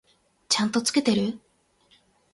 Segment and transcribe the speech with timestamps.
[0.49, 1.39] ちゃんと付けてる？